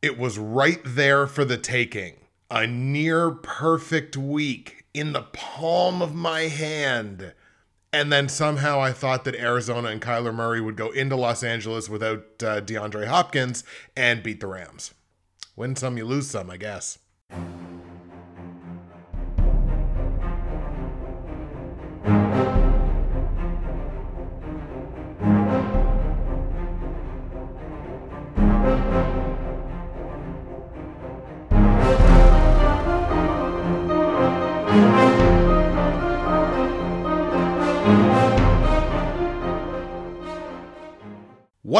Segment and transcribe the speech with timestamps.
[0.00, 2.14] It was right there for the taking.
[2.50, 7.34] A near perfect week in the palm of my hand.
[7.92, 11.88] And then somehow I thought that Arizona and Kyler Murray would go into Los Angeles
[11.88, 13.64] without uh, DeAndre Hopkins
[13.96, 14.94] and beat the Rams.
[15.56, 16.98] Win some, you lose some, I guess.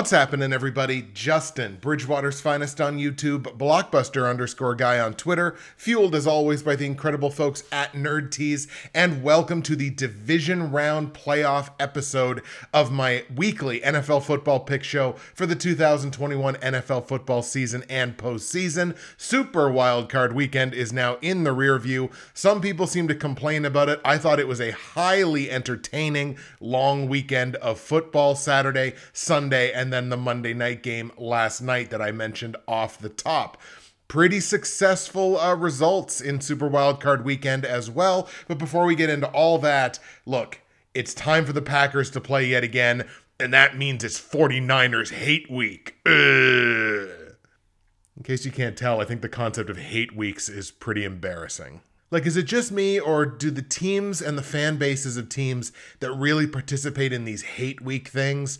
[0.09, 1.07] What's happening, everybody?
[1.13, 6.87] Justin, Bridgewater's finest on YouTube, Blockbuster underscore guy on Twitter, fueled as always by the
[6.87, 12.41] incredible folks at Nerd Tees, and welcome to the division round playoff episode
[12.73, 18.97] of my weekly NFL football pick show for the 2021 NFL football season and postseason.
[19.19, 22.09] Super Wild Card weekend is now in the rear view.
[22.33, 24.01] Some people seem to complain about it.
[24.07, 29.98] I thought it was a highly entertaining long weekend of football Saturday, Sunday, and then
[30.09, 33.59] the Monday night game last night that I mentioned off the top
[34.09, 38.29] pretty successful uh, results in Super Wildcard weekend as well.
[38.49, 40.61] But before we get into all that, look,
[40.95, 43.07] it's time for the Packers to play yet again,
[43.39, 45.97] and that means it's 49ers hate week.
[46.07, 47.37] Ugh.
[48.17, 51.83] In case you can't tell, I think the concept of hate weeks is pretty embarrassing.
[52.11, 55.71] Like, is it just me, or do the teams and the fan bases of teams
[56.01, 58.59] that really participate in these hate week things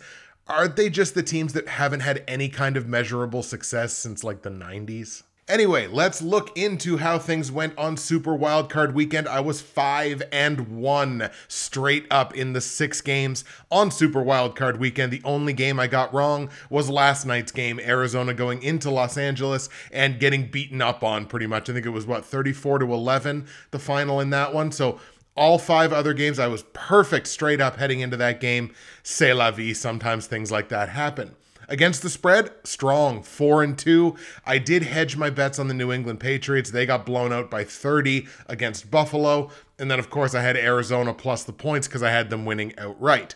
[0.49, 4.41] aren't they just the teams that haven't had any kind of measurable success since like
[4.41, 5.23] the 90s?
[5.49, 9.27] Anyway, let's look into how things went on Super Wildcard Weekend.
[9.27, 15.11] I was 5 and 1 straight up in the 6 games on Super Wildcard Weekend.
[15.11, 19.69] The only game I got wrong was last night's game, Arizona going into Los Angeles
[19.91, 21.67] and getting beaten up on pretty much.
[21.67, 24.71] I think it was what 34 to 11 the final in that one.
[24.71, 24.99] So
[25.39, 28.73] all five other games, I was perfect straight up heading into that game.
[29.03, 29.73] C'est la vie.
[29.73, 31.33] Sometimes things like that happen.
[31.69, 34.17] Against the spread, strong, four and two.
[34.45, 36.71] I did hedge my bets on the New England Patriots.
[36.71, 39.49] They got blown out by 30 against Buffalo.
[39.77, 42.73] And then, of course, I had Arizona plus the points because I had them winning
[42.77, 43.35] outright.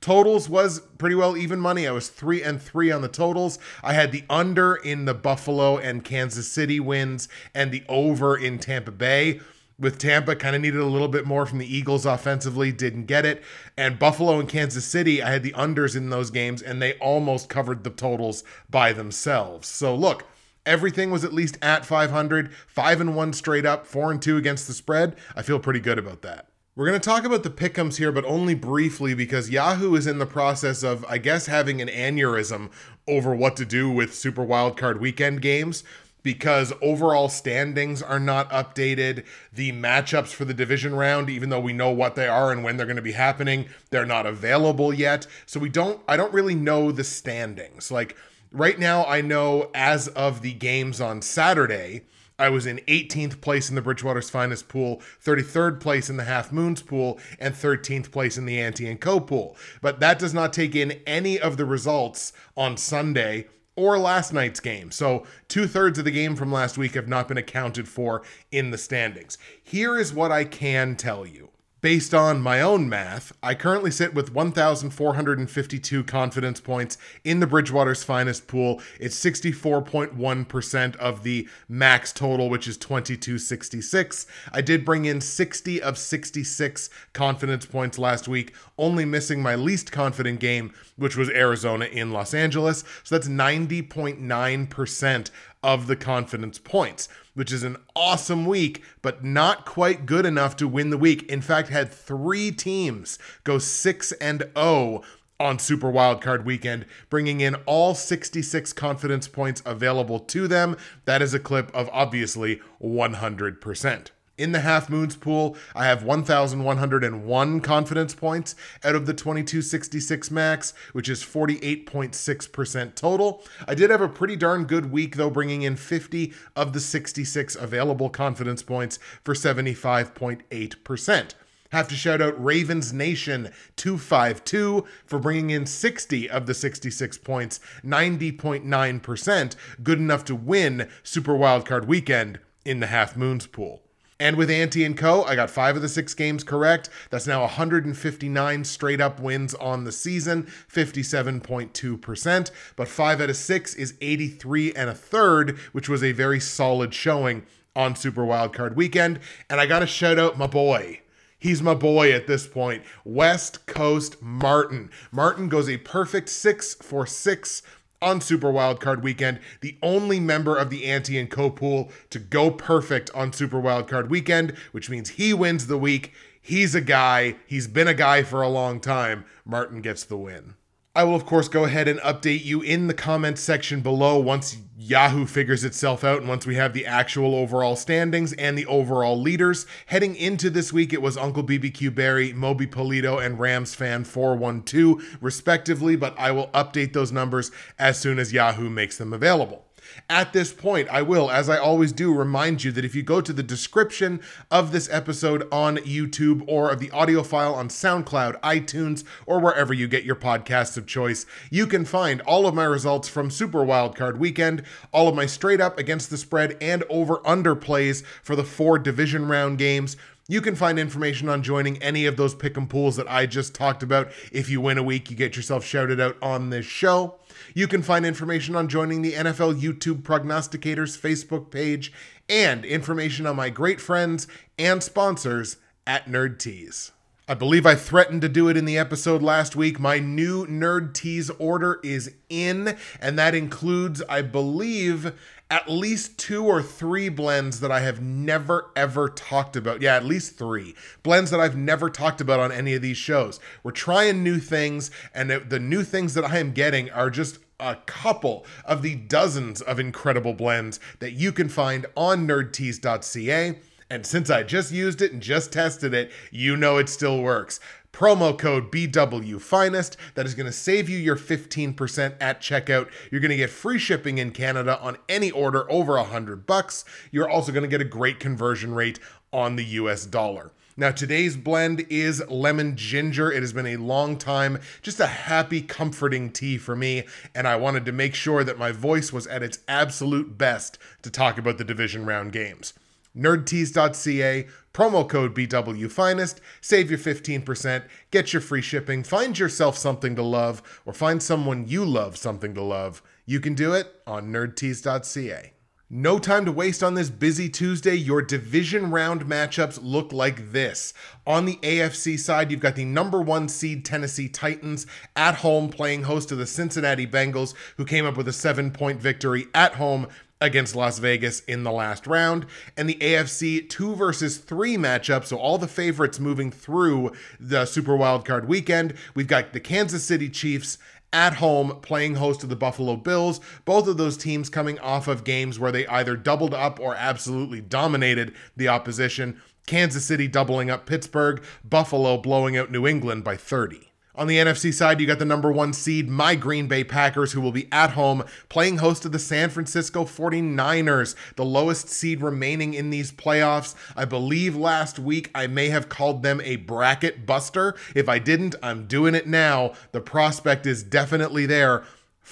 [0.00, 1.86] Totals was pretty well even money.
[1.86, 3.58] I was three and three on the totals.
[3.82, 8.58] I had the under in the Buffalo and Kansas City wins and the over in
[8.58, 9.40] Tampa Bay
[9.78, 13.24] with Tampa, kind of needed a little bit more from the Eagles offensively, didn't get
[13.24, 13.42] it.
[13.76, 17.48] And Buffalo and Kansas City, I had the unders in those games, and they almost
[17.48, 19.68] covered the totals by themselves.
[19.68, 20.24] So look,
[20.64, 24.66] everything was at least at 500, five and one straight up, four and two against
[24.66, 25.16] the spread.
[25.34, 26.48] I feel pretty good about that.
[26.74, 30.18] We're going to talk about the pickums here, but only briefly because Yahoo is in
[30.18, 32.70] the process of, I guess, having an aneurysm
[33.06, 35.84] over what to do with Super Wildcard Weekend games
[36.22, 39.24] because overall standings are not updated.
[39.52, 42.76] The matchups for the division round, even though we know what they are and when
[42.76, 45.26] they're going to be happening, they're not available yet.
[45.46, 47.90] So we don't, I don't really know the standings.
[47.90, 48.16] Like
[48.52, 52.02] right now, I know as of the games on Saturday,
[52.38, 56.50] I was in 18th place in the Bridgewater's Finest pool, 33rd place in the Half
[56.50, 59.56] Moons pool, and 13th place in the Ante and Co pool.
[59.80, 63.46] But that does not take in any of the results on Sunday
[63.76, 64.90] or last night's game.
[64.90, 68.70] So, two thirds of the game from last week have not been accounted for in
[68.70, 69.38] the standings.
[69.62, 71.51] Here is what I can tell you
[71.82, 78.04] Based on my own math, I currently sit with 1,452 confidence points in the Bridgewater's
[78.04, 78.80] finest pool.
[79.00, 84.28] It's 64.1% of the max total, which is 2266.
[84.52, 89.90] I did bring in 60 of 66 confidence points last week, only missing my least
[89.90, 92.84] confident game, which was Arizona in Los Angeles.
[93.02, 95.30] So that's 90.9%
[95.64, 100.68] of the confidence points, which is an awesome week, but not quite good enough to
[100.68, 101.22] win the week.
[101.30, 105.02] In fact, had three teams go 6 and 0
[105.40, 110.76] on Super Wildcard Weekend, bringing in all 66 confidence points available to them.
[111.04, 114.10] That is a clip of obviously 100%.
[114.42, 120.74] In the half moons pool, I have 1,101 confidence points out of the 2266 max,
[120.92, 123.44] which is 48.6% total.
[123.68, 127.54] I did have a pretty darn good week, though, bringing in 50 of the 66
[127.54, 131.34] available confidence points for 75.8%.
[131.70, 137.60] Have to shout out Ravens Nation 252 for bringing in 60 of the 66 points,
[137.84, 143.82] 90.9%, good enough to win Super Wildcard Weekend in the Half Moons pool.
[144.22, 146.88] And with Ante and Co, I got five of the six games correct.
[147.10, 152.50] That's now 159 straight up wins on the season, 57.2%.
[152.76, 156.94] But five out of six is 83 and a third, which was a very solid
[156.94, 159.18] showing on Super Wildcard Weekend.
[159.50, 161.00] And I got to shout out my boy.
[161.36, 162.84] He's my boy at this point.
[163.04, 164.92] West Coast Martin.
[165.10, 167.60] Martin goes a perfect six for six
[168.02, 172.50] on Super Wildcard Weekend, the only member of the Ante and Co pool to go
[172.50, 176.12] perfect on Super Wildcard Weekend, which means he wins the week.
[176.40, 177.36] He's a guy.
[177.46, 179.24] He's been a guy for a long time.
[179.44, 180.54] Martin gets the win.
[180.94, 184.58] I will, of course, go ahead and update you in the comments section below once
[184.76, 189.18] Yahoo figures itself out and once we have the actual overall standings and the overall
[189.18, 189.64] leaders.
[189.86, 195.16] Heading into this week, it was Uncle BBQ Barry, Moby Polito, and Rams Fan 412,
[195.22, 199.64] respectively, but I will update those numbers as soon as Yahoo makes them available.
[200.08, 203.20] At this point, I will, as I always do, remind you that if you go
[203.20, 208.40] to the description of this episode on YouTube or of the audio file on SoundCloud,
[208.40, 212.64] iTunes, or wherever you get your podcasts of choice, you can find all of my
[212.64, 214.62] results from Super Wildcard Weekend,
[214.92, 218.78] all of my straight up against the spread and over under plays for the four
[218.78, 219.96] division round games.
[220.28, 223.54] You can find information on joining any of those pick and pools that I just
[223.54, 224.12] talked about.
[224.30, 227.16] If you win a week, you get yourself shouted out on this show.
[227.54, 231.92] You can find information on joining the NFL YouTube Prognosticators Facebook page
[232.28, 234.26] and information on my great friends
[234.58, 236.92] and sponsors at Nerd Tees.
[237.28, 239.78] I believe I threatened to do it in the episode last week.
[239.78, 245.12] My new Nerd Tees order is in, and that includes, I believe,
[245.52, 249.82] at least two or three blends that I have never ever talked about.
[249.82, 253.38] Yeah, at least three blends that I've never talked about on any of these shows.
[253.62, 257.76] We're trying new things, and the new things that I am getting are just a
[257.84, 263.58] couple of the dozens of incredible blends that you can find on nerdtees.ca.
[263.92, 267.60] And since I just used it and just tested it, you know it still works
[267.92, 272.88] promo code BW Finest that is going to save you your 15% at checkout.
[273.10, 276.86] You're going to get free shipping in Canada on any order over a 100 bucks.
[277.10, 278.98] You're also going to get a great conversion rate
[279.30, 280.52] on the US dollar.
[280.74, 283.30] Now, today's blend is lemon ginger.
[283.30, 287.04] It has been a long time, just a happy, comforting tea for me,
[287.34, 291.10] and I wanted to make sure that my voice was at its absolute best to
[291.10, 292.72] talk about the division round games
[293.16, 300.16] nerdtees.ca, promo code BW Finest, save your 15%, get your free shipping, find yourself something
[300.16, 303.02] to love, or find someone you love something to love.
[303.26, 305.52] You can do it on nerdtees.ca.
[305.94, 307.94] No time to waste on this busy Tuesday.
[307.94, 310.94] Your division round matchups look like this.
[311.26, 316.04] On the AFC side, you've got the number one seed Tennessee Titans at home playing
[316.04, 320.08] host to the Cincinnati Bengals, who came up with a seven point victory at home
[320.42, 322.44] against Las Vegas in the last round,
[322.76, 325.24] and the AFC 2 versus 3 matchup.
[325.24, 328.94] So, all the favorites moving through the Super Wildcard weekend.
[329.14, 330.76] We've got the Kansas City Chiefs
[331.12, 333.40] at home playing host to the Buffalo Bills.
[333.64, 337.60] Both of those teams coming off of games where they either doubled up or absolutely
[337.60, 339.40] dominated the opposition.
[339.66, 343.91] Kansas City doubling up Pittsburgh, Buffalo blowing out New England by 30.
[344.14, 347.40] On the NFC side, you got the number one seed, my Green Bay Packers, who
[347.40, 352.74] will be at home playing host to the San Francisco 49ers, the lowest seed remaining
[352.74, 353.74] in these playoffs.
[353.96, 357.74] I believe last week I may have called them a bracket buster.
[357.94, 359.72] If I didn't, I'm doing it now.
[359.92, 361.82] The prospect is definitely there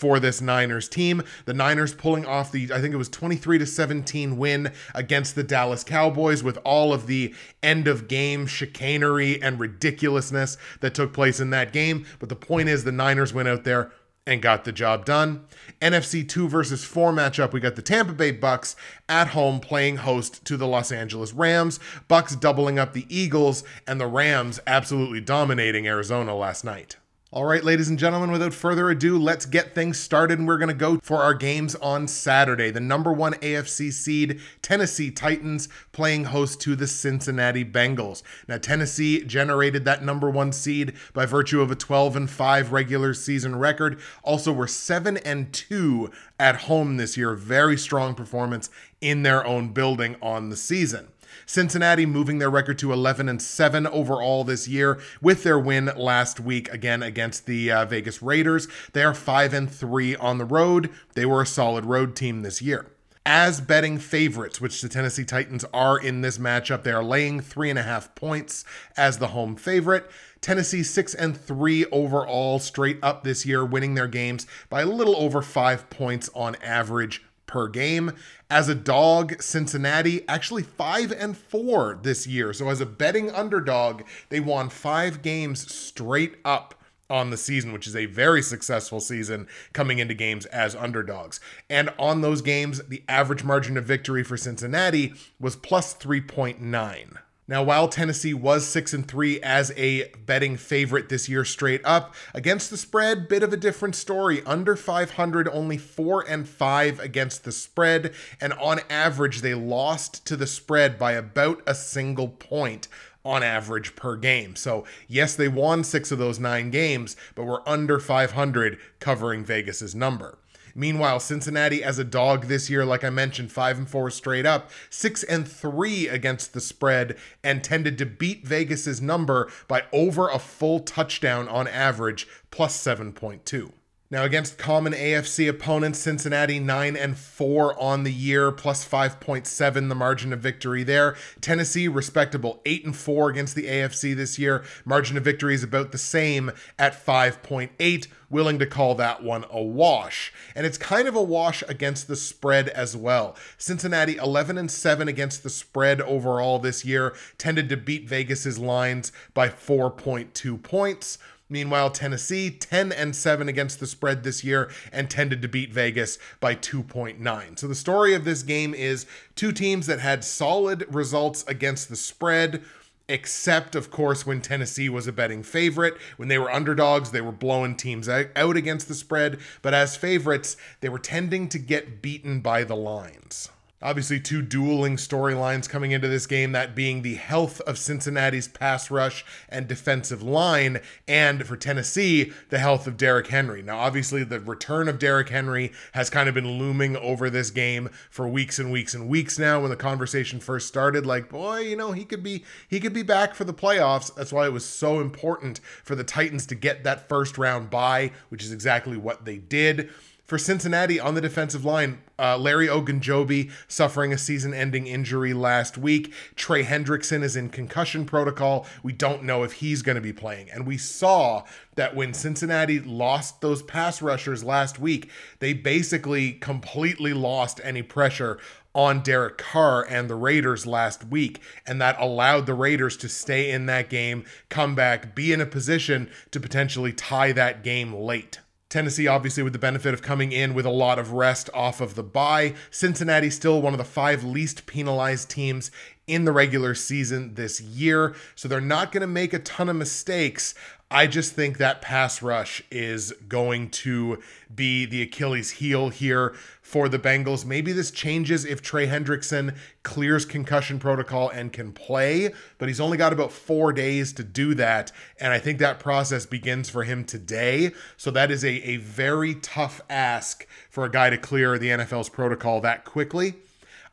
[0.01, 1.23] for this Niners team.
[1.45, 5.43] The Niners pulling off the I think it was 23 to 17 win against the
[5.43, 11.39] Dallas Cowboys with all of the end of game chicanery and ridiculousness that took place
[11.39, 13.93] in that game, but the point is the Niners went out there
[14.27, 15.45] and got the job done.
[15.81, 18.77] NFC 2 versus 4 matchup, we got the Tampa Bay Bucks
[19.09, 21.81] at home playing host to the Los Angeles Rams.
[22.09, 26.97] Bucks doubling up the Eagles and the Rams absolutely dominating Arizona last night.
[27.33, 30.41] All right, ladies and gentlemen, without further ado, let's get things started.
[30.41, 32.73] And we're going to go for our games on Saturday.
[32.73, 38.25] The number one AFC seed, Tennessee Titans, playing host to the Cincinnati Bengals.
[38.49, 43.15] Now, Tennessee generated that number one seed by virtue of a 12 and 5 regular
[43.15, 44.01] season record.
[44.25, 46.11] Also, we're 7 and 2
[46.41, 47.35] at home this year.
[47.35, 48.71] Very strong performance
[49.01, 51.07] in their own building on the season.
[51.47, 56.41] Cincinnati moving their record to 11 and 7 overall this year with their win last
[56.41, 58.69] week again against the uh, Vegas Raiders.
[58.93, 60.91] They are 5 and 3 on the road.
[61.15, 62.87] They were a solid road team this year
[63.27, 66.83] as betting favorites, which the Tennessee Titans are in this matchup.
[66.83, 68.65] They are laying three and a half points
[68.97, 70.11] as the home favorite.
[70.41, 75.17] Tennessee six and three overall straight up this year, winning their games by a little
[75.17, 78.13] over five points on average per game.
[78.49, 82.53] As a dog, Cincinnati actually 5 and 4 this year.
[82.53, 86.77] So as a betting underdog, they won 5 games straight up
[87.11, 91.41] on the season, which is a very successful season coming into games as underdogs.
[91.69, 97.19] And on those games, the average margin of victory for Cincinnati was plus 3.9.
[97.51, 102.15] Now, while Tennessee was 6 and 3 as a betting favorite this year straight up,
[102.33, 104.41] against the spread, bit of a different story.
[104.47, 110.37] Under 500, only 4 and 5 against the spread, and on average they lost to
[110.37, 112.87] the spread by about a single point
[113.25, 114.55] on average per game.
[114.55, 119.93] So, yes, they won 6 of those 9 games, but were under 500 covering Vegas's
[119.93, 120.39] number.
[120.81, 124.71] Meanwhile, Cincinnati as a dog this year, like I mentioned, five and four straight up,
[124.89, 130.39] six and three against the spread, and tended to beat Vegas's number by over a
[130.39, 133.73] full touchdown on average, plus 7.2.
[134.11, 139.95] Now against common AFC opponents, Cincinnati 9 and 4 on the year, plus 5.7 the
[139.95, 141.15] margin of victory there.
[141.43, 144.65] Tennessee respectable 8 and 4 against the AFC this year.
[144.85, 148.09] Margin of victory is about the same at 5.8.
[148.31, 150.33] Willing to call that one a wash.
[150.55, 153.37] And it's kind of a wash against the spread as well.
[153.59, 159.13] Cincinnati 11 and 7 against the spread overall this year, tended to beat Vegas's lines
[159.35, 161.19] by 4.2 points.
[161.51, 166.17] Meanwhile, Tennessee 10 and 7 against the spread this year and tended to beat Vegas
[166.39, 167.59] by 2.9.
[167.59, 171.97] So the story of this game is two teams that had solid results against the
[171.97, 172.63] spread
[173.11, 175.97] except of course when Tennessee was a betting favorite.
[176.17, 180.57] When they were underdogs, they were blowing teams out against the spread, but as favorites,
[180.81, 183.51] they were tending to get beaten by the lines.
[183.83, 188.91] Obviously, two dueling storylines coming into this game that being the health of Cincinnati's pass
[188.91, 193.63] rush and defensive line, and for Tennessee, the health of Derrick Henry.
[193.63, 197.89] Now, obviously, the return of Derrick Henry has kind of been looming over this game
[198.11, 199.61] for weeks and weeks and weeks now.
[199.61, 203.03] When the conversation first started, like, boy, you know, he could be he could be
[203.03, 204.15] back for the playoffs.
[204.15, 208.13] That's why it was so important for the Titans to get that first round bye,
[208.29, 209.89] which is exactly what they did.
[210.27, 215.79] For Cincinnati on the defensive line, uh, Larry Ogunjobi suffering a season ending injury last
[215.79, 216.13] week.
[216.37, 218.67] Trey Hendrickson is in concussion protocol.
[218.83, 220.51] We don't know if he's going to be playing.
[220.51, 221.45] And we saw
[221.77, 225.09] that when Cincinnati lost those pass rushers last week,
[225.39, 228.39] they basically completely lost any pressure
[228.75, 233.51] on Derek Carr and the Raiders last week, and that allowed the Raiders to stay
[233.51, 238.39] in that game, come back, be in a position to potentially tie that game late.
[238.71, 241.97] Tennessee, obviously, with the benefit of coming in with a lot of rest off of
[241.97, 242.55] the bye.
[242.71, 245.73] Cincinnati, still one of the five least penalized teams
[246.07, 248.15] in the regular season this year.
[248.37, 250.55] So they're not going to make a ton of mistakes.
[250.93, 254.21] I just think that pass rush is going to
[254.53, 257.45] be the Achilles heel here for the Bengals.
[257.45, 262.97] Maybe this changes if Trey Hendrickson clears concussion protocol and can play, but he's only
[262.97, 264.91] got about four days to do that.
[265.21, 267.71] And I think that process begins for him today.
[267.97, 272.09] So that is a, a very tough ask for a guy to clear the NFL's
[272.09, 273.35] protocol that quickly.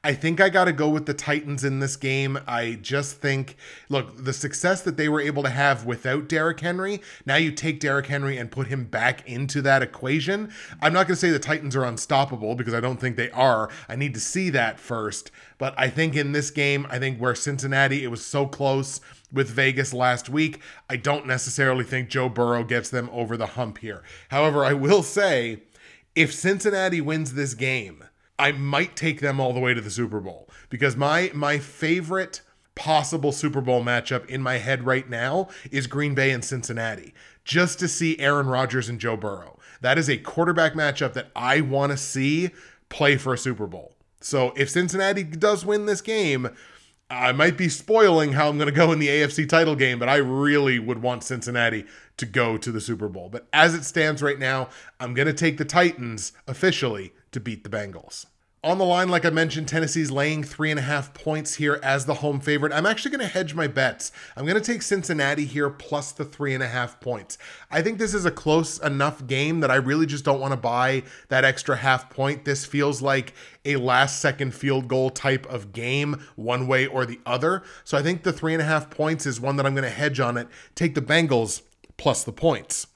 [0.03, 2.39] I think I got to go with the Titans in this game.
[2.47, 3.57] I just think,
[3.89, 7.79] look, the success that they were able to have without Derrick Henry, now you take
[7.79, 10.51] Derrick Henry and put him back into that equation.
[10.81, 13.69] I'm not going to say the Titans are unstoppable because I don't think they are.
[13.89, 15.31] I need to see that first.
[15.57, 19.01] But I think in this game, I think where Cincinnati, it was so close
[19.33, 23.79] with Vegas last week, I don't necessarily think Joe Burrow gets them over the hump
[23.79, 24.03] here.
[24.29, 25.63] However, I will say,
[26.15, 28.03] if Cincinnati wins this game,
[28.39, 32.41] I might take them all the way to the Super Bowl because my my favorite
[32.75, 37.13] possible Super Bowl matchup in my head right now is Green Bay and Cincinnati.
[37.43, 39.57] Just to see Aaron Rodgers and Joe Burrow.
[39.81, 42.51] That is a quarterback matchup that I want to see
[42.89, 43.95] play for a Super Bowl.
[44.21, 46.49] So if Cincinnati does win this game,
[47.09, 50.09] I might be spoiling how I'm going to go in the AFC title game, but
[50.09, 51.85] I really would want Cincinnati
[52.17, 53.29] to go to the Super Bowl.
[53.29, 57.63] But as it stands right now, I'm going to take the Titans officially to beat
[57.63, 58.25] the Bengals.
[58.63, 62.05] On the line, like I mentioned, Tennessee's laying three and a half points here as
[62.05, 62.73] the home favorite.
[62.73, 64.11] I'm actually going to hedge my bets.
[64.35, 67.37] I'm going to take Cincinnati here plus the three and a half points.
[67.69, 70.57] I think this is a close enough game that I really just don't want to
[70.57, 72.45] buy that extra half point.
[72.45, 77.19] This feels like a last second field goal type of game, one way or the
[77.27, 77.61] other.
[77.83, 79.89] So I think the three and a half points is one that I'm going to
[79.91, 80.47] hedge on it.
[80.73, 81.61] Take the Bengals
[81.95, 82.87] plus the points.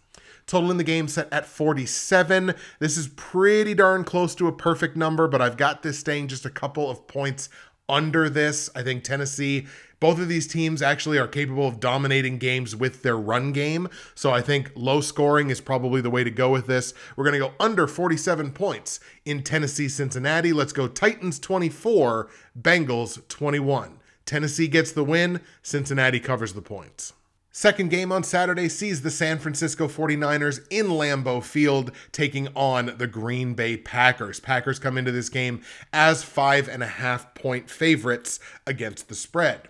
[0.51, 2.53] Total in the game set at 47.
[2.79, 6.46] This is pretty darn close to a perfect number, but I've got this staying just
[6.46, 7.48] a couple of points
[7.88, 8.70] under this.
[8.75, 9.65] I think Tennessee
[10.01, 13.88] both of these teams actually are capable of dominating games with their run game.
[14.13, 16.93] So I think low scoring is probably the way to go with this.
[17.15, 20.51] We're going to go under 47 points in Tennessee Cincinnati.
[20.51, 22.29] Let's go Titans 24,
[22.62, 24.00] Bengals 21.
[24.25, 27.13] Tennessee gets the win, Cincinnati covers the points.
[27.53, 33.08] Second game on Saturday sees the San Francisco 49ers in Lambeau Field taking on the
[33.08, 34.39] Green Bay Packers.
[34.39, 39.67] Packers come into this game as five and a half point favorites against the spread.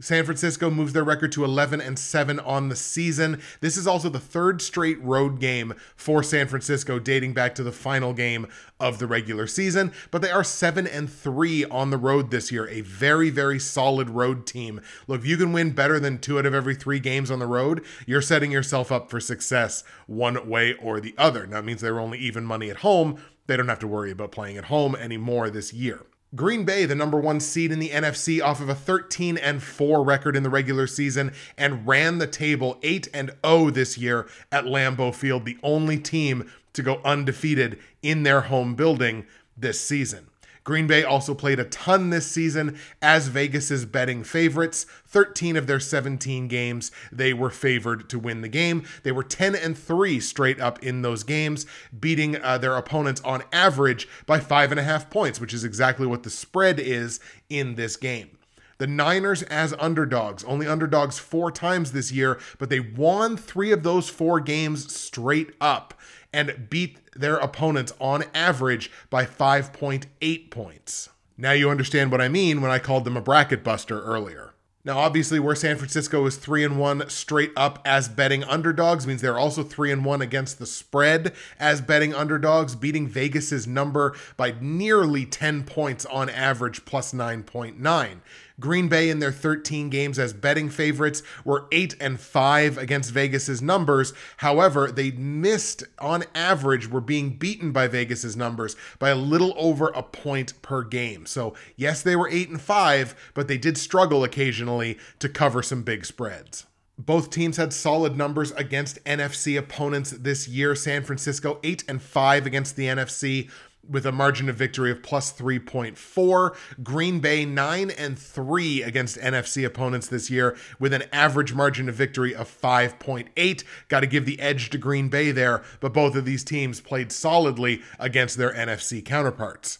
[0.00, 3.40] San Francisco moves their record to 11 and 7 on the season.
[3.60, 7.70] This is also the third straight road game for San Francisco dating back to the
[7.70, 8.48] final game
[8.80, 12.68] of the regular season, but they are 7 and 3 on the road this year,
[12.68, 14.80] a very very solid road team.
[15.06, 17.46] Look, if you can win better than 2 out of every 3 games on the
[17.46, 21.46] road, you're setting yourself up for success one way or the other.
[21.46, 23.22] Now it means they're only even money at home.
[23.46, 26.04] They don't have to worry about playing at home anymore this year.
[26.34, 30.02] Green Bay, the number one seed in the NFC, off of a 13 and 4
[30.02, 34.64] record in the regular season, and ran the table 8 and 0 this year at
[34.64, 39.26] Lambeau Field, the only team to go undefeated in their home building
[39.56, 40.26] this season.
[40.64, 44.86] Green Bay also played a ton this season as Vegas's betting favorites.
[45.06, 48.82] 13 of their 17 games, they were favored to win the game.
[49.02, 51.66] They were 10 and 3 straight up in those games,
[51.98, 56.06] beating uh, their opponents on average by five and a half points, which is exactly
[56.06, 58.38] what the spread is in this game.
[58.78, 63.82] The Niners as underdogs, only underdogs four times this year, but they won three of
[63.82, 65.94] those four games straight up
[66.32, 71.08] and beat their opponents on average by 5.8 points.
[71.36, 74.54] Now you understand what I mean when I called them a bracket buster earlier.
[74.86, 79.22] Now, obviously, where San Francisco is three and one straight up as betting underdogs means
[79.22, 84.54] they're also three and one against the spread as betting underdogs, beating Vegas's number by
[84.60, 88.18] nearly 10 points on average, plus 9.9.
[88.60, 93.60] Green Bay in their 13 games as betting favorites were 8 and 5 against Vegas's
[93.60, 94.12] numbers.
[94.38, 99.88] However, they missed on average were being beaten by Vegas's numbers by a little over
[99.88, 101.26] a point per game.
[101.26, 105.82] So, yes, they were 8 and 5, but they did struggle occasionally to cover some
[105.82, 106.66] big spreads.
[106.96, 110.76] Both teams had solid numbers against NFC opponents this year.
[110.76, 113.50] San Francisco 8 and 5 against the NFC
[113.88, 116.56] with a margin of victory of plus 3.4.
[116.82, 121.94] Green Bay 9 and 3 against NFC opponents this year with an average margin of
[121.94, 123.64] victory of 5.8.
[123.88, 127.12] Got to give the edge to Green Bay there, but both of these teams played
[127.12, 129.78] solidly against their NFC counterparts.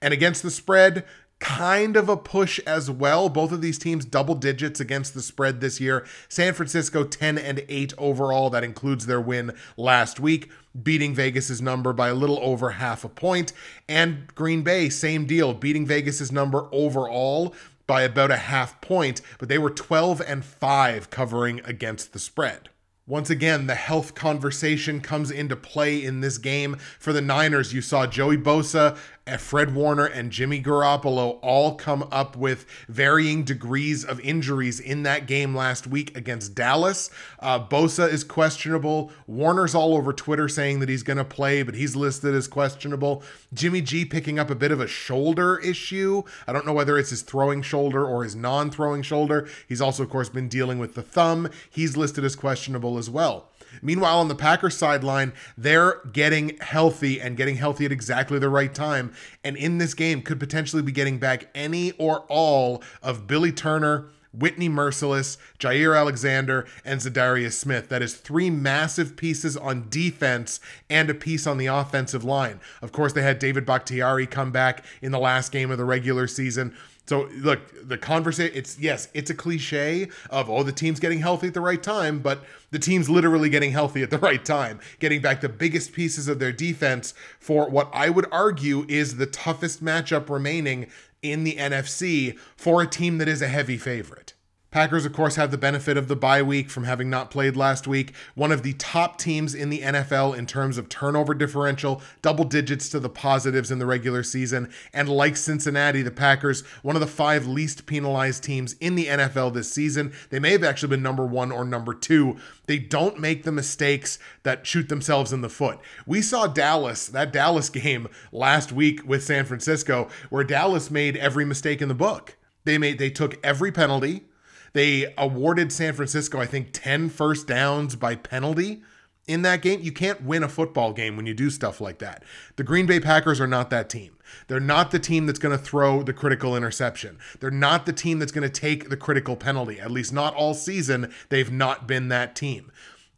[0.00, 1.04] And against the spread,
[1.42, 3.28] kind of a push as well.
[3.28, 6.06] Both of these teams double digits against the spread this year.
[6.28, 8.48] San Francisco 10 and 8 overall.
[8.48, 13.08] That includes their win last week, beating Vegas's number by a little over half a
[13.08, 13.52] point.
[13.88, 17.52] And Green Bay, same deal, beating Vegas's number overall
[17.88, 22.68] by about a half point, but they were 12 and 5 covering against the spread.
[23.04, 26.76] Once again, the health conversation comes into play in this game.
[27.00, 28.96] For the Niners, you saw Joey Bosa
[29.38, 35.28] Fred Warner and Jimmy Garoppolo all come up with varying degrees of injuries in that
[35.28, 37.08] game last week against Dallas.
[37.38, 39.12] Uh, Bosa is questionable.
[39.28, 43.22] Warner's all over Twitter saying that he's going to play, but he's listed as questionable.
[43.54, 46.24] Jimmy G picking up a bit of a shoulder issue.
[46.48, 49.48] I don't know whether it's his throwing shoulder or his non throwing shoulder.
[49.68, 51.48] He's also, of course, been dealing with the thumb.
[51.70, 53.51] He's listed as questionable as well.
[53.80, 58.74] Meanwhile, on the Packers sideline, they're getting healthy and getting healthy at exactly the right
[58.74, 59.12] time.
[59.42, 64.08] And in this game, could potentially be getting back any or all of Billy Turner.
[64.34, 67.90] Whitney Mercilus, Jaire Alexander, and Za'Darius Smith.
[67.90, 70.58] That is three massive pieces on defense
[70.88, 72.58] and a piece on the offensive line.
[72.80, 76.26] Of course, they had David Bakhtiari come back in the last game of the regular
[76.26, 76.74] season.
[77.06, 81.48] So look, the conversation it's yes, it's a cliche of oh the team's getting healthy
[81.48, 85.20] at the right time, but the team's literally getting healthy at the right time, getting
[85.20, 89.84] back the biggest pieces of their defense for what I would argue is the toughest
[89.84, 90.86] matchup remaining
[91.22, 94.31] in the NFC for a team that is a heavy favorite.
[94.72, 97.86] Packers, of course, have the benefit of the bye week from having not played last
[97.86, 98.14] week.
[98.34, 102.88] One of the top teams in the NFL in terms of turnover differential, double digits
[102.88, 104.72] to the positives in the regular season.
[104.94, 109.52] And like Cincinnati, the Packers, one of the five least penalized teams in the NFL
[109.52, 110.14] this season.
[110.30, 112.38] They may have actually been number one or number two.
[112.64, 115.80] They don't make the mistakes that shoot themselves in the foot.
[116.06, 121.44] We saw Dallas, that Dallas game last week with San Francisco, where Dallas made every
[121.44, 122.38] mistake in the book.
[122.64, 124.28] They made they took every penalty
[124.72, 128.82] they awarded San Francisco, I think, 10 first downs by penalty.
[129.28, 129.80] in that game.
[129.80, 132.24] You can't win a football game when you do stuff like that.
[132.56, 134.16] The Green Bay Packers are not that team.
[134.48, 137.18] They're not the team that's going to throw the critical interception.
[137.38, 139.78] They're not the team that's going to take the critical penalty.
[139.78, 141.12] At least not all season.
[141.28, 142.72] They've not been that team.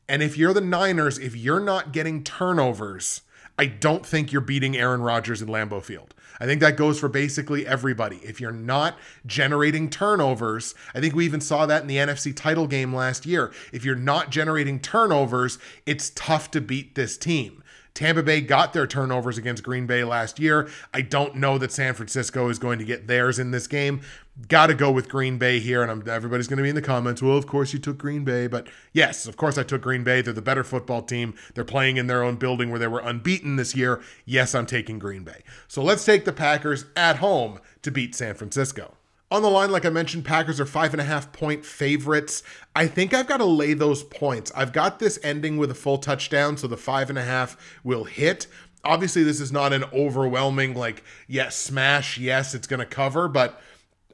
[0.08, 3.22] And if you're the Niners, if you're not getting turnovers,
[3.58, 6.13] I don't think you're beating Aaron Rodgers in Lambeau Field.
[6.40, 8.16] I think that goes for basically everybody.
[8.22, 12.66] If you're not generating turnovers, I think we even saw that in the NFC title
[12.66, 13.52] game last year.
[13.72, 17.62] If you're not generating turnovers, it's tough to beat this team.
[17.94, 20.68] Tampa Bay got their turnovers against Green Bay last year.
[20.92, 24.00] I don't know that San Francisco is going to get theirs in this game.
[24.48, 26.82] Got to go with Green Bay here, and I'm, everybody's going to be in the
[26.82, 27.22] comments.
[27.22, 30.22] Well, of course you took Green Bay, but yes, of course I took Green Bay.
[30.22, 31.34] They're the better football team.
[31.54, 34.02] They're playing in their own building where they were unbeaten this year.
[34.24, 35.44] Yes, I'm taking Green Bay.
[35.68, 38.96] So let's take the Packers at home to beat San Francisco.
[39.30, 42.42] On the line, like I mentioned, Packers are five and a half point favorites.
[42.76, 44.52] I think I've got to lay those points.
[44.54, 48.04] I've got this ending with a full touchdown, so the five and a half will
[48.04, 48.46] hit.
[48.84, 53.60] Obviously, this is not an overwhelming, like, yes, smash, yes, it's going to cover, but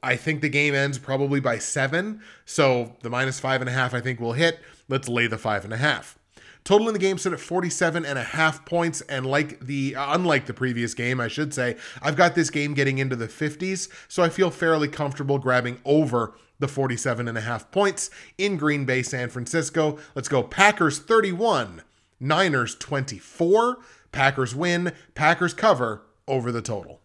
[0.02, 2.22] I think the game ends probably by seven.
[2.44, 4.60] So the minus five and a half, I think, will hit.
[4.88, 6.19] Let's lay the five and a half.
[6.64, 9.00] Total in the game stood at 47 and a half points.
[9.02, 12.74] And like the, uh, unlike the previous game, I should say, I've got this game
[12.74, 13.88] getting into the 50s.
[14.08, 18.84] So I feel fairly comfortable grabbing over the 47 and a half points in Green
[18.84, 19.98] Bay, San Francisco.
[20.14, 21.82] Let's go Packers 31,
[22.20, 23.78] Niners 24.
[24.12, 27.00] Packers win, Packers cover over the total.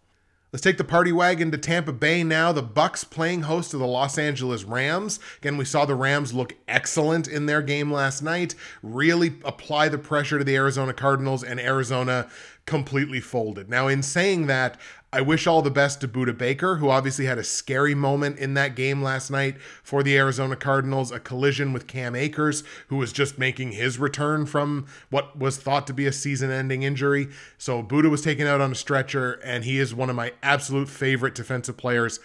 [0.55, 2.53] Let's take the party wagon to Tampa Bay now.
[2.53, 5.19] The Bucks playing host to the Los Angeles Rams.
[5.39, 8.55] Again, we saw the Rams look excellent in their game last night.
[8.81, 12.29] Really apply the pressure to the Arizona Cardinals, and Arizona
[12.65, 13.69] completely folded.
[13.69, 14.79] Now, in saying that,
[15.15, 18.53] I wish all the best to Budda Baker, who obviously had a scary moment in
[18.55, 23.13] that game last night for the Arizona Cardinals, a collision with Cam Akers, who was
[23.13, 27.29] just making his return from what was thought to be a season ending injury.
[27.57, 30.89] So Budda was taken out on a stretcher, and he is one of my absolute
[30.89, 32.19] favorite defensive players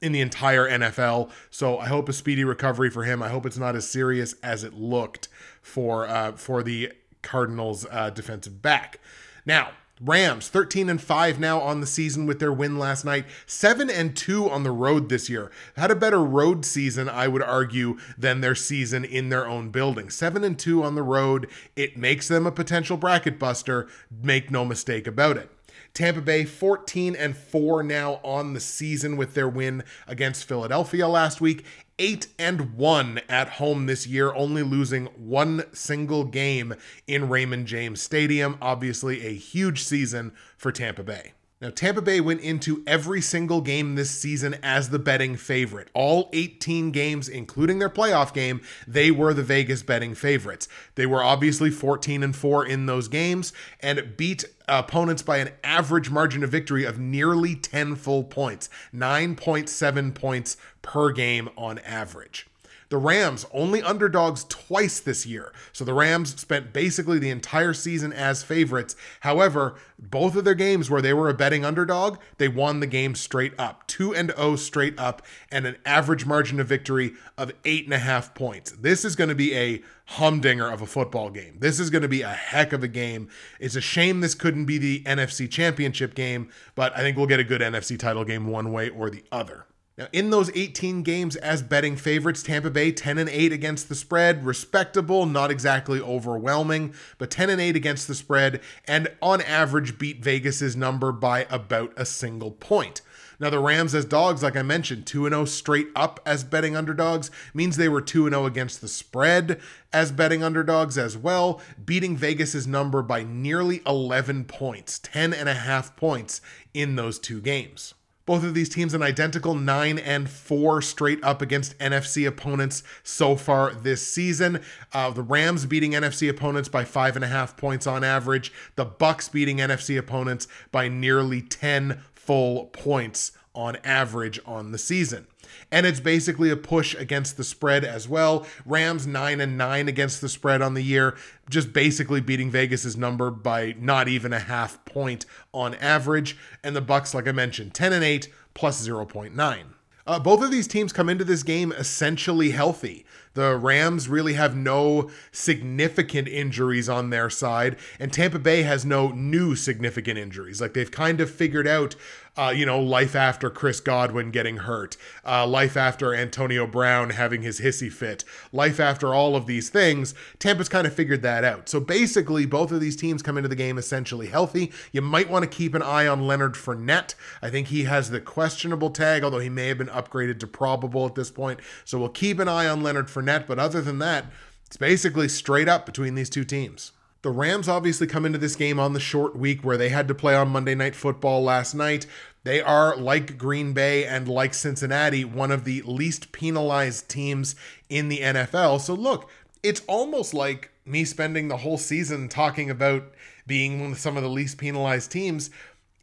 [0.00, 1.30] in the entire NFL.
[1.48, 3.22] So I hope a speedy recovery for him.
[3.22, 5.28] I hope it's not as serious as it looked
[5.60, 6.90] for uh, for the
[7.22, 8.98] Cardinals uh, defensive back.
[9.46, 13.24] Now, Rams 13 and 5 now on the season with their win last night.
[13.46, 15.50] 7 and 2 on the road this year.
[15.76, 20.10] Had a better road season, I would argue, than their season in their own building.
[20.10, 21.48] 7 and 2 on the road.
[21.76, 23.86] It makes them a potential bracket buster.
[24.10, 25.50] Make no mistake about it.
[25.94, 31.40] Tampa Bay 14 and 4 now on the season with their win against Philadelphia last
[31.40, 31.64] week.
[31.98, 36.74] 8 and 1 at home this year, only losing one single game
[37.06, 38.56] in Raymond James Stadium.
[38.60, 41.32] Obviously, a huge season for Tampa Bay.
[41.62, 45.90] Now, Tampa Bay went into every single game this season as the betting favorite.
[45.94, 50.66] All 18 games, including their playoff game, they were the Vegas betting favorites.
[50.96, 56.10] They were obviously 14 and 4 in those games and beat opponents by an average
[56.10, 62.48] margin of victory of nearly 10 full points, 9.7 points per game on average.
[62.92, 65.54] The Rams only underdogs twice this year.
[65.72, 68.96] So the Rams spent basically the entire season as favorites.
[69.20, 73.14] However, both of their games where they were a betting underdog, they won the game
[73.14, 73.86] straight up.
[73.86, 78.72] 2 and 0 straight up, and an average margin of victory of 8.5 points.
[78.72, 81.56] This is going to be a humdinger of a football game.
[81.60, 83.30] This is going to be a heck of a game.
[83.58, 87.40] It's a shame this couldn't be the NFC championship game, but I think we'll get
[87.40, 89.64] a good NFC title game one way or the other.
[89.98, 93.94] Now, in those 18 games as betting favorites, Tampa Bay 10 and 8 against the
[93.94, 99.98] spread, respectable, not exactly overwhelming, but 10 and 8 against the spread, and on average
[99.98, 103.02] beat Vegas's number by about a single point.
[103.38, 107.30] Now, the Rams as dogs, like I mentioned, 2 0 straight up as betting underdogs
[107.52, 109.60] means they were 2 0 against the spread
[109.92, 115.54] as betting underdogs as well, beating Vegas's number by nearly 11 points, 10 and a
[115.54, 116.40] half points
[116.72, 117.92] in those two games.
[118.24, 123.36] Both of these teams an identical 9 and 4 straight up against NFC opponents so
[123.36, 124.60] far this season.
[124.92, 128.52] Uh, the Rams beating NFC opponents by five and a half points on average.
[128.76, 135.26] The Bucks beating NFC opponents by nearly 10 full points on average on the season
[135.72, 138.46] and it's basically a push against the spread as well.
[138.64, 141.16] Rams 9 and 9 against the spread on the year,
[141.50, 146.80] just basically beating Vegas's number by not even a half point on average, and the
[146.80, 149.64] Bucks like I mentioned 10 and 8 plus 0.9.
[150.04, 153.06] Uh, both of these teams come into this game essentially healthy.
[153.34, 159.08] The Rams really have no significant injuries on their side, and Tampa Bay has no
[159.08, 160.60] new significant injuries.
[160.60, 161.94] Like they've kind of figured out
[162.36, 167.42] uh, you know, life after Chris Godwin getting hurt, uh, life after Antonio Brown having
[167.42, 171.68] his hissy fit, life after all of these things, Tampa's kind of figured that out.
[171.68, 174.72] So basically, both of these teams come into the game essentially healthy.
[174.92, 177.14] You might want to keep an eye on Leonard Fournette.
[177.42, 181.06] I think he has the questionable tag, although he may have been upgraded to probable
[181.06, 181.60] at this point.
[181.84, 183.46] So we'll keep an eye on Leonard Fournette.
[183.46, 184.26] But other than that,
[184.66, 186.92] it's basically straight up between these two teams.
[187.22, 190.14] The Rams obviously come into this game on the short week where they had to
[190.14, 192.04] play on Monday Night Football last night.
[192.42, 197.54] They are, like Green Bay and like Cincinnati, one of the least penalized teams
[197.88, 198.80] in the NFL.
[198.80, 199.30] So, look,
[199.62, 203.04] it's almost like me spending the whole season talking about
[203.46, 205.50] being one of some of the least penalized teams.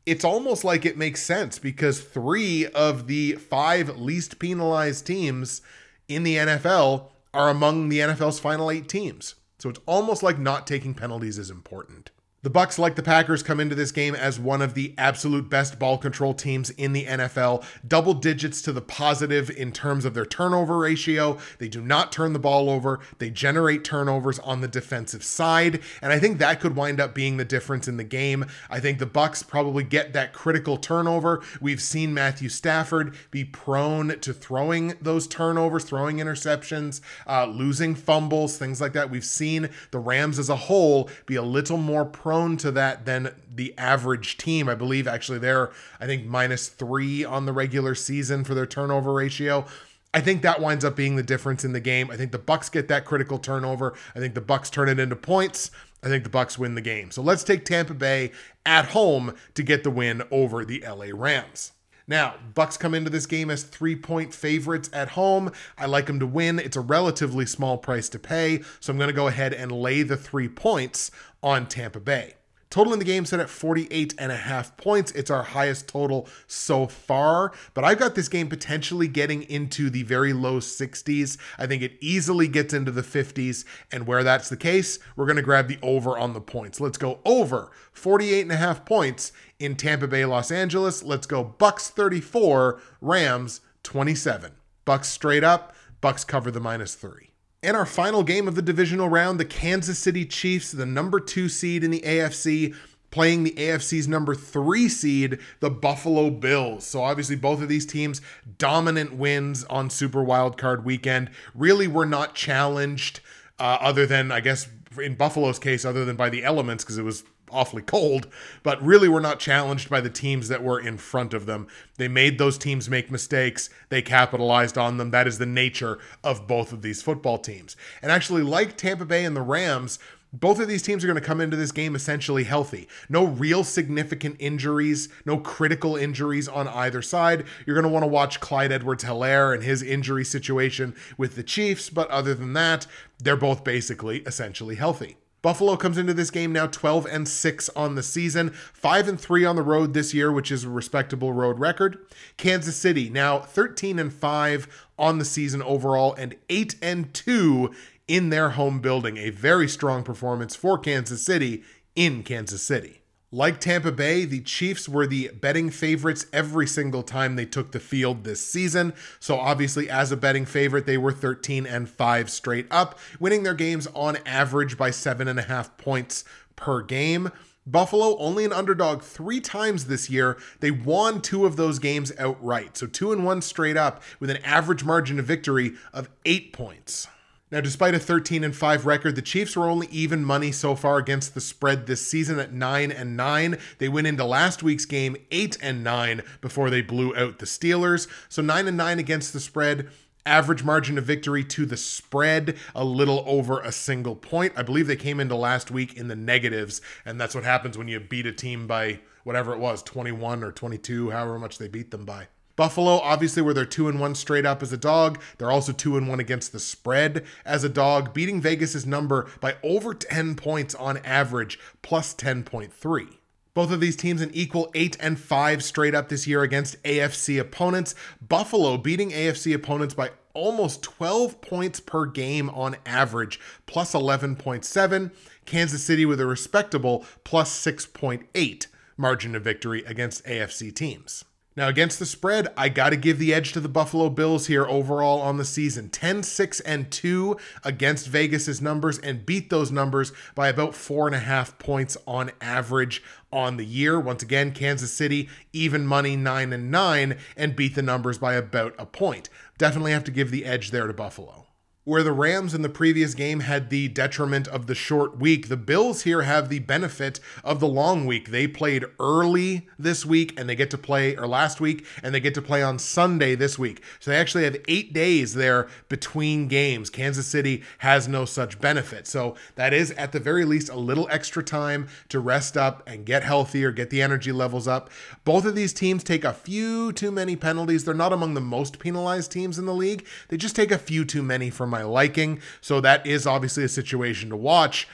[0.05, 5.62] It's almost like it makes sense because three of the five least penalized teams
[6.08, 9.36] in the NFL are among the NFL's final eight teams.
[9.60, 12.12] So it's almost like not taking penalties is important.
[12.41, 15.78] The Bucks, like the Packers, come into this game as one of the absolute best
[15.78, 17.65] ball control teams in the NFL.
[17.86, 21.38] Double digits to the positive in terms of their turnover ratio.
[21.58, 23.02] They do not turn the ball over.
[23.17, 27.36] They generate turnovers on the defensive side, and I think that could wind up being
[27.36, 28.45] the difference in the game.
[28.69, 31.43] I think the Bucks probably get that critical turnover.
[31.60, 38.58] We've seen Matthew Stafford be prone to throwing those turnovers, throwing interceptions, uh, losing fumbles,
[38.58, 39.10] things like that.
[39.10, 43.07] We've seen the Rams as a whole be a little more prone prone to that
[43.07, 44.69] than the average team.
[44.69, 49.11] I believe actually they're, I think, minus three on the regular season for their turnover
[49.11, 49.65] ratio.
[50.13, 52.11] I think that winds up being the difference in the game.
[52.11, 53.95] I think the Bucks get that critical turnover.
[54.15, 55.71] I think the Bucks turn it into points.
[56.03, 57.09] I think the Bucks win the game.
[57.09, 58.31] So let's take Tampa Bay
[58.63, 61.71] at home to get the win over the LA Rams.
[62.10, 65.52] Now, Bucks come into this game as three-point favorites at home.
[65.78, 66.58] I like them to win.
[66.58, 70.02] It's a relatively small price to pay, so I'm going to go ahead and lay
[70.02, 71.12] the 3 points
[71.43, 72.34] on Tampa Bay.
[72.71, 75.12] Total in the game set at 48 and a half points.
[75.13, 80.03] It's our highest total so far, but I've got this game potentially getting into the
[80.03, 81.39] very low 60s.
[81.58, 85.36] I think it easily gets into the 50s, and where that's the case, we're going
[85.38, 86.79] to grab the over on the points.
[86.79, 91.01] Let's go over 48 and a half points in Tampa Bay, Los Angeles.
[91.01, 94.51] Let's go Bucks 34, Rams 27.
[94.86, 97.28] Bucks straight up, Bucks cover the minus 3.
[97.62, 101.50] In our final game of the divisional round, the Kansas City Chiefs, the number two
[101.50, 102.74] seed in the AFC,
[103.12, 106.86] playing the AFC's number three seed, the Buffalo Bills.
[106.86, 108.22] So obviously, both of these teams
[108.58, 111.32] dominant wins on Super Wildcard Weekend.
[111.54, 113.19] Really, were not challenged,
[113.60, 117.04] uh, other than I guess in Buffalo's case, other than by the elements because it
[117.04, 118.27] was awfully cold,
[118.63, 121.67] but really were not challenged by the teams that were in front of them.
[121.97, 125.12] They made those teams make mistakes, they capitalized on them.
[125.12, 127.75] That is the nature of both of these football teams.
[128.01, 129.99] And actually, like Tampa Bay and the Rams,
[130.31, 132.88] both of these teams are going to come into this game essentially healthy.
[133.09, 137.45] No real significant injuries, no critical injuries on either side.
[137.65, 141.43] You're going to want to watch Clyde Edwards Helaire and his injury situation with the
[141.43, 142.85] Chiefs, but other than that,
[143.17, 145.17] they're both basically essentially healthy.
[145.41, 149.45] Buffalo comes into this game now 12 and 6 on the season, 5 and 3
[149.45, 151.97] on the road this year, which is a respectable road record.
[152.38, 157.73] Kansas City now 13 and 5 on the season overall and 8 and 2
[158.08, 159.17] in their home building.
[159.17, 161.63] A very strong performance for Kansas City
[161.95, 162.98] in Kansas City.
[163.31, 167.79] Like Tampa Bay, the Chiefs were the betting favorites every single time they took the
[167.79, 168.91] field this season.
[169.19, 173.53] So obviously, as a betting favorite, they were 13 and 5 straight up, winning their
[173.53, 177.29] games on average by seven and a half points per game.
[177.67, 180.39] Buffalo only an underdog three times this year.
[180.59, 182.77] They won two of those games outright.
[182.77, 187.07] So two and one straight up with an average margin of victory of eight points.
[187.51, 190.97] Now, despite a 13 and 5 record, the Chiefs were only even money so far
[190.99, 193.57] against the spread this season at 9 and 9.
[193.79, 198.07] They went into last week's game 8 and 9 before they blew out the Steelers.
[198.29, 199.89] So 9 and 9 against the spread.
[200.27, 204.53] Average margin of victory to the spread, a little over a single point.
[204.55, 207.88] I believe they came into last week in the negatives, and that's what happens when
[207.88, 211.89] you beat a team by whatever it was 21 or 22, however much they beat
[211.89, 212.27] them by.
[212.60, 215.22] Buffalo, obviously, where they're two and one straight up as a dog.
[215.38, 219.56] They're also two and one against the spread as a dog, beating Vegas's number by
[219.63, 223.08] over 10 points on average, plus 10.3.
[223.54, 227.39] Both of these teams an equal 8 and 5 straight up this year against AFC
[227.39, 227.95] opponents.
[228.22, 235.12] Buffalo beating AFC opponents by almost 12 points per game on average, plus 11.7.
[235.45, 238.67] Kansas City with a respectable plus 6.8
[238.98, 241.24] margin of victory against AFC teams.
[241.55, 244.65] Now, against the spread, I got to give the edge to the Buffalo Bills here
[244.65, 245.89] overall on the season.
[245.89, 251.15] 10, 6, and 2 against Vegas's numbers and beat those numbers by about four and
[251.15, 253.99] a half points on average on the year.
[253.99, 258.73] Once again, Kansas City, even money 9 and 9, and beat the numbers by about
[258.77, 259.27] a point.
[259.57, 261.48] Definitely have to give the edge there to Buffalo.
[261.89, 265.58] Where the Rams in the previous game had the detriment of the short week, the
[265.58, 268.30] Bills here have the benefit of the long week.
[268.30, 272.19] They played early this week and they get to play, or last week, and they
[272.19, 273.82] get to play on Sunday this week.
[273.99, 276.91] So they actually have eight days there between games.
[276.91, 279.08] Kansas City has no such benefit.
[279.08, 283.04] So that is, at the very least, a little extra time to rest up and
[283.04, 284.91] get healthier, get the energy levels up.
[285.23, 287.84] Both of these teams take a few too many penalties.
[287.84, 291.04] They're not among the most penalized teams in the league, they just take a few
[291.04, 292.41] too many from my my liking.
[292.61, 294.87] So that is obviously a situation to watch.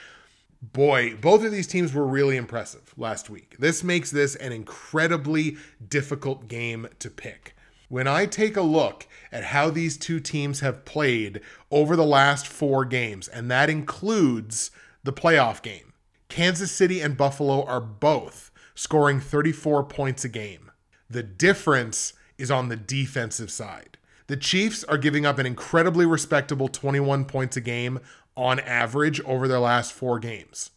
[0.62, 3.56] Boy, both of these teams were really impressive last week.
[3.58, 7.54] This makes this an incredibly difficult game to pick.
[7.88, 12.46] When I take a look at how these two teams have played over the last
[12.46, 14.70] four games, and that includes
[15.04, 15.92] the playoff game,
[16.28, 20.70] Kansas City and Buffalo are both scoring 34 points a game.
[21.08, 23.98] The difference is on the defensive side.
[24.28, 28.00] The Chiefs are giving up an incredibly respectable 21 points a game
[28.36, 30.70] on average over their last four games.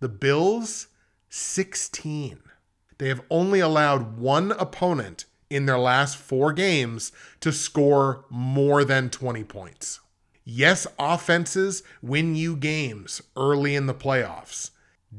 [0.00, 0.88] The Bills,
[1.30, 2.40] 16.
[2.98, 9.10] They have only allowed one opponent in their last four games to score more than
[9.10, 10.00] 20 points.
[10.44, 14.70] Yes, offenses win you games early in the playoffs.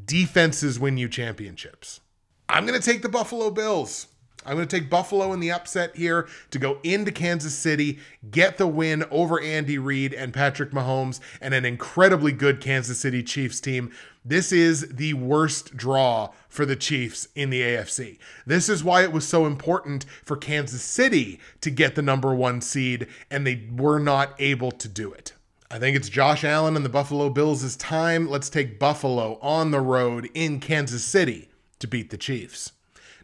[0.06, 2.00] Defenses win you championships.
[2.48, 4.08] I'm going to take the Buffalo Bills.
[4.46, 8.00] I'm going to take Buffalo in the upset here to go into Kansas City,
[8.32, 13.22] get the win over Andy Reid and Patrick Mahomes, and an incredibly good Kansas City
[13.22, 13.92] Chiefs team.
[14.26, 18.18] This is the worst draw for the Chiefs in the AFC.
[18.46, 22.62] This is why it was so important for Kansas City to get the number one
[22.62, 25.34] seed, and they were not able to do it.
[25.70, 28.28] I think it's Josh Allen and the Buffalo Bills' time.
[28.28, 31.50] Let's take Buffalo on the road in Kansas City
[31.80, 32.74] to beat the Chiefs.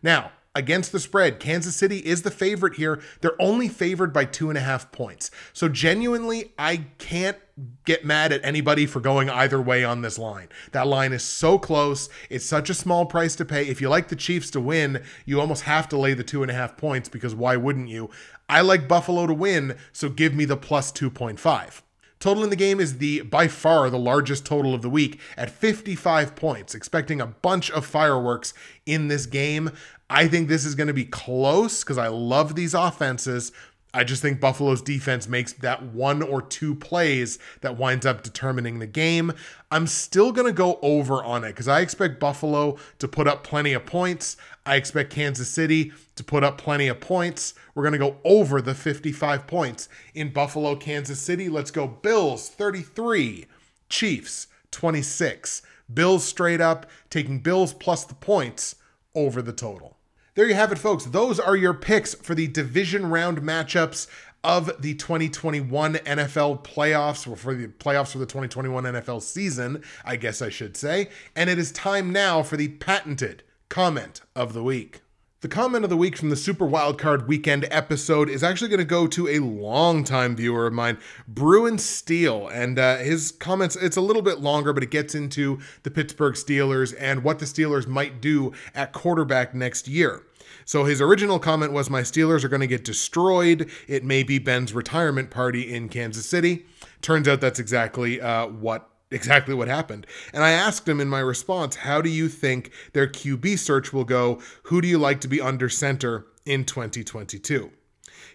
[0.02, 1.40] Now, against the spread.
[1.40, 3.00] Kansas City is the favorite here.
[3.22, 5.30] They're only favored by two and a half points.
[5.54, 7.38] So, genuinely, I can't
[7.86, 10.50] get mad at anybody for going either way on this line.
[10.72, 12.10] That line is so close.
[12.30, 13.68] It's such a small price to pay.
[13.68, 16.52] If you like the Chiefs to win, you almost have to lay the two and
[16.52, 18.10] a half points because why wouldn't you?
[18.50, 21.82] I like Buffalo to win, so give me the plus 2.5.
[22.20, 25.52] Total in the game is the by far the largest total of the week at
[25.52, 28.56] 55 points, expecting a bunch of fireworks
[28.88, 29.72] in this game.
[30.10, 33.52] I think this is going to be close because I love these offenses.
[33.94, 38.80] I just think Buffalo's defense makes that one or two plays that winds up determining
[38.80, 39.34] the game.
[39.70, 43.44] I'm still going to go over on it because I expect Buffalo to put up
[43.44, 44.38] plenty of points.
[44.66, 47.54] I expect Kansas City to put up plenty of points.
[47.76, 51.50] We're going to go over the 55 points in Buffalo, Kansas City.
[51.50, 53.46] Let's go Bills 33,
[53.90, 55.64] Chiefs 26.
[55.94, 58.76] Bills straight up, taking Bills plus the points
[59.16, 59.97] over the total
[60.38, 61.06] there you have it, folks.
[61.06, 64.06] Those are your picks for the division round matchups
[64.44, 70.16] of the 2021 NFL playoffs, or for the playoffs for the 2021 NFL season, I
[70.16, 71.10] guess I should say.
[71.36, 75.02] And it is time now for the patented comment of the week.
[75.42, 78.86] The comment of the week from the Super Wildcard Weekend episode is actually going to
[78.86, 82.48] go to a longtime viewer of mine, Bruin Steele.
[82.48, 86.36] And uh, his comments, it's a little bit longer, but it gets into the Pittsburgh
[86.36, 90.27] Steelers and what the Steelers might do at quarterback next year.
[90.68, 93.72] So his original comment was My Steelers are going to get destroyed.
[93.88, 96.66] It may be Ben's retirement party in Kansas City.
[97.02, 100.06] Turns out that's exactly uh, what exactly what happened.
[100.34, 104.04] And I asked him in my response, how do you think their QB search will
[104.04, 104.42] go?
[104.64, 107.72] Who do you like to be under center in 2022?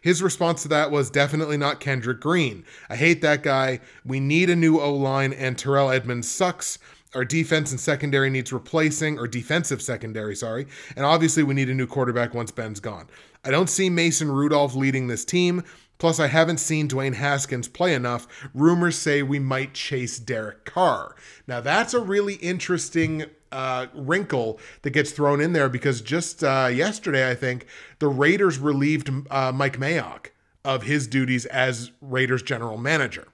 [0.00, 2.64] His response to that was definitely not Kendrick Green.
[2.88, 3.80] I hate that guy.
[4.06, 6.78] We need a new O line, and Terrell Edmunds sucks.
[7.14, 10.66] Our defense and secondary needs replacing, or defensive secondary, sorry.
[10.96, 13.08] And obviously, we need a new quarterback once Ben's gone.
[13.44, 15.62] I don't see Mason Rudolph leading this team.
[15.98, 18.26] Plus, I haven't seen Dwayne Haskins play enough.
[18.54, 21.14] Rumors say we might chase Derek Carr.
[21.46, 26.70] Now, that's a really interesting uh, wrinkle that gets thrown in there because just uh,
[26.72, 27.66] yesterday, I think,
[27.98, 30.30] the Raiders relieved uh, Mike Mayock
[30.64, 33.28] of his duties as Raiders general manager.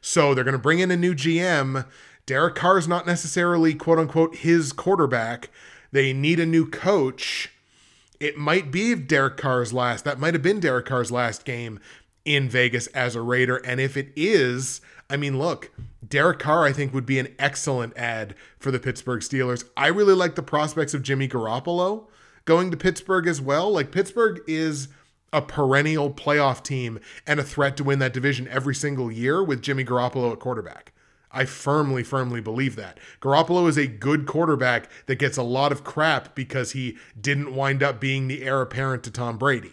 [0.00, 1.86] So they're going to bring in a new GM.
[2.32, 5.50] Derek Carr is not necessarily quote unquote his quarterback.
[5.90, 7.52] They need a new coach.
[8.20, 10.06] It might be Derek Carr's last.
[10.06, 11.78] That might have been Derek Carr's last game
[12.24, 13.58] in Vegas as a Raider.
[13.58, 15.72] And if it is, I mean, look,
[16.08, 19.64] Derek Carr, I think, would be an excellent add for the Pittsburgh Steelers.
[19.76, 22.06] I really like the prospects of Jimmy Garoppolo
[22.46, 23.70] going to Pittsburgh as well.
[23.70, 24.88] Like Pittsburgh is
[25.34, 29.60] a perennial playoff team and a threat to win that division every single year with
[29.60, 30.94] Jimmy Garoppolo at quarterback.
[31.32, 32.98] I firmly, firmly believe that.
[33.20, 37.82] Garoppolo is a good quarterback that gets a lot of crap because he didn't wind
[37.82, 39.72] up being the heir apparent to Tom Brady.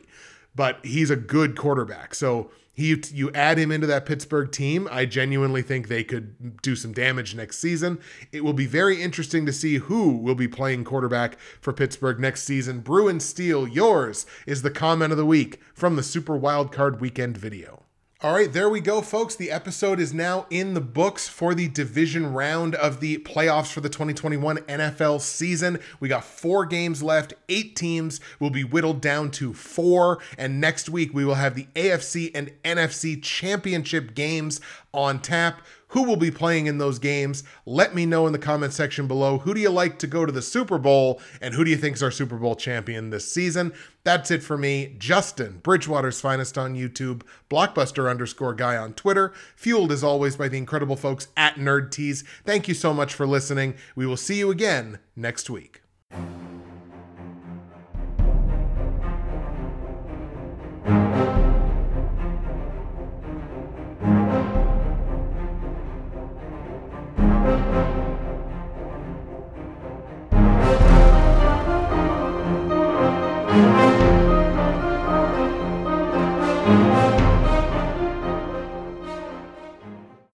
[0.55, 2.15] But he's a good quarterback.
[2.15, 2.49] So
[2.79, 6.93] he, you add him into that Pittsburgh team, I genuinely think they could do some
[6.93, 7.99] damage next season.
[8.31, 12.43] It will be very interesting to see who will be playing quarterback for Pittsburgh next
[12.43, 12.79] season.
[12.79, 17.83] Bruin Steel, yours is the comment of the week from the Super Wildcard Weekend video.
[18.21, 19.35] All right, there we go, folks.
[19.37, 23.79] The episode is now in the books for the division round of the playoffs for
[23.79, 25.79] the 2021 NFL season.
[26.01, 30.19] We got four games left, eight teams will be whittled down to four.
[30.37, 34.59] And next week, we will have the AFC and NFC championship games
[34.93, 35.61] on tap.
[35.89, 37.43] Who will be playing in those games?
[37.65, 39.39] Let me know in the comment section below.
[39.39, 41.19] Who do you like to go to the Super Bowl?
[41.41, 43.73] And who do you think is our Super Bowl champion this season?
[44.03, 44.95] That's it for me.
[44.97, 50.57] Justin, Bridgewater's finest on YouTube, Blockbuster underscore guy on Twitter, fueled as always by the
[50.57, 52.23] incredible folks at Nerd Tees.
[52.45, 53.75] Thank you so much for listening.
[53.95, 55.81] We will see you again next week.